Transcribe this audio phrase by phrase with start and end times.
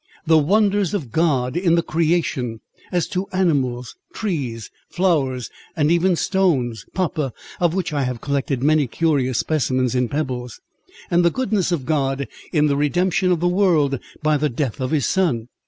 [0.25, 2.61] "The wonders of God in the creation,
[2.91, 8.87] as to animals, trees, flowers, and even stones, papa (of which I have collected many
[8.87, 10.59] curious specimens in pebbles),
[11.11, 14.89] and the goodness of God in the redemption of the world by the death of
[14.89, 15.49] his Son.